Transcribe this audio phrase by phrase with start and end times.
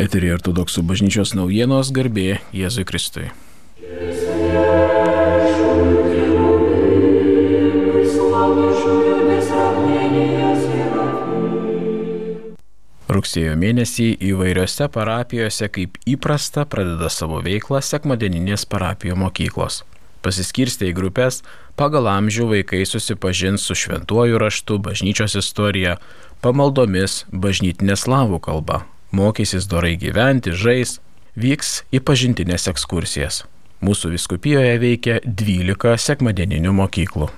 [0.00, 3.26] Eterija ortodoksų bažnyčios naujienos garbė Jėzui Kristui.
[13.10, 19.82] Rugsėjo mėnesį įvairiose parapijose kaip įprasta pradeda savo veiklą sekmadieninės parapijų mokyklos.
[20.24, 21.42] Pasiskirstę į grupės,
[21.76, 25.98] pagal amžių vaikai susipažins su šventuoju raštu, bažnyčios istorija,
[26.40, 30.98] pamaldomis, bažnytinė slavų kalba, mokysis dorai gyventi, žais,
[31.38, 33.44] vyks į pažintinės ekskursijas.
[33.80, 37.30] Mūsų viskupijoje veikia 12 sekmadieninių mokyklų.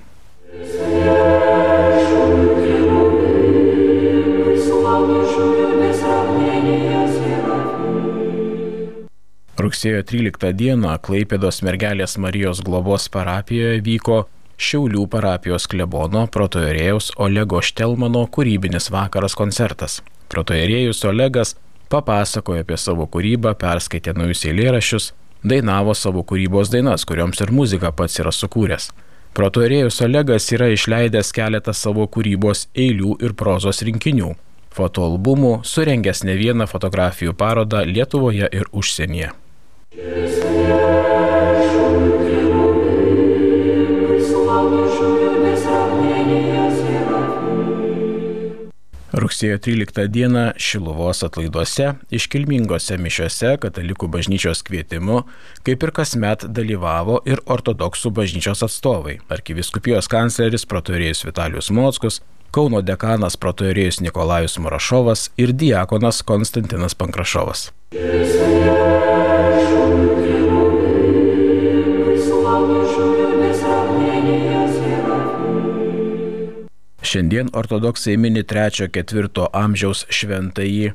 [9.63, 14.17] Rugsėjo 13 dieną Klaipėdos mergelės Marijos globos parapijoje vyko
[14.63, 20.01] Šiaulių parapijos klebono protojerėjaus Olego Štelmano kūrybinis vakaras koncertas.
[20.33, 21.51] Protojerėjus Olegas
[21.93, 25.11] papasakojo apie savo kūrybą, perskaitė naujus eilėraščius,
[25.45, 28.89] dainavo savo kūrybos dainas, kurioms ir muziką pats yra sukūręs.
[29.37, 34.31] Protojerėjus Olegas yra išleidęs keletą savo kūrybos eilių ir prozos rinkinių,
[34.73, 39.29] fotoalbumų, surengęs ne vieną fotografijų parodą Lietuvoje ir užsienyje.
[49.23, 55.21] Rugsėjo 13 dieną Šiluvos atlaiduose iškilmingose mišiose katalikų bažnyčios kvietimu,
[55.63, 62.19] kaip ir kasmet dalyvavo ir ortodoksų bažnyčios atstovai- arkiviskupijos kancleris protorėjus Vitalijus Mockus,
[62.53, 67.71] Kauno dekanas protorėjus Nikolajus Murašovas ir diakonas Konstantinas Pankrašovas.
[77.03, 80.93] Šiandien ortodoksai mini 3-4 amžiaus šventąjį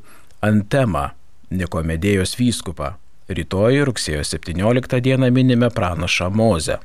[0.49, 1.11] Antemą,
[1.53, 2.95] Nikomedėjos vyskupą.
[3.29, 6.79] Rytoj rugsėjo 17 dieną minime pranašą Mozę.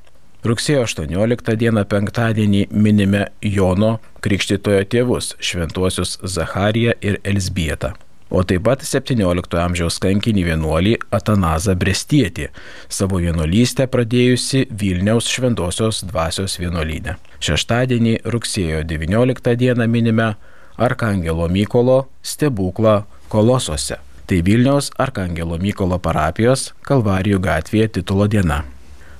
[0.43, 7.93] Rugsėjo 18 dieną penktadienį minime Jono Krikštitojo tėvus, šventuosius Zachariją ir Elsbietą
[8.33, 12.47] o taip pat 17 amžiaus kankinį vienuolį Atanazą Brestietį,
[12.89, 17.15] savo vienuolystę pradėjusi Vilniaus šventosios dvasios vienuolynę.
[17.43, 20.31] Šeštadienį rugsėjo 19 dieną minime
[20.77, 23.99] Arkangelo Mykolo stebuklą Kolosose.
[24.25, 28.63] Tai Vilniaus Arkangelo Mykolo parapijos Kalvarijų gatvėje titulo diena.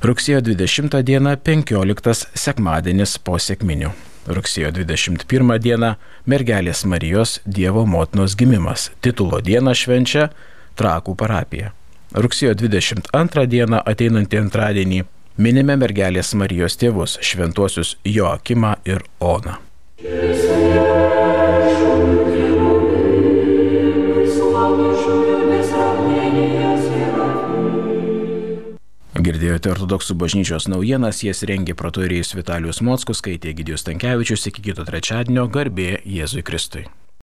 [0.04, 3.94] Rugsėjo 20 diena 15 sekmadienis po sėkminių.
[4.24, 5.96] Rugsėjo 21 dieną
[6.32, 8.88] mergelės Marijos Dievo motinos gimimas.
[9.04, 10.30] Titulo dieną švenčia
[10.80, 11.74] Trakų parapija.
[12.16, 15.04] Rugsėjo 22 dieną ateinantį antradienį
[15.38, 19.60] minime mergelės Marijos tėvus šventuosius Joakimą ir Oną.
[29.54, 35.46] Girdėjote ortodoksų bažnyčios naujienas, jas rengė protorėjus Vitalijus Mockus, skaitė Gidijus Tankievičius iki kito trečiadienio
[35.46, 36.88] garbė Jėzui Kristui.